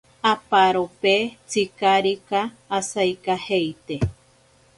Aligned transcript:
Aparope 0.31 1.15
tsikarika 1.49 2.39
asaikajeite. 2.77 3.95